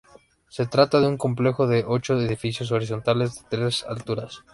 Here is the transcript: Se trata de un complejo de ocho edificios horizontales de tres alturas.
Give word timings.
Se 0.49 0.65
trata 0.65 0.99
de 0.99 1.05
un 1.05 1.15
complejo 1.19 1.67
de 1.67 1.85
ocho 1.87 2.19
edificios 2.19 2.71
horizontales 2.71 3.35
de 3.35 3.41
tres 3.51 3.83
alturas. 3.87 4.39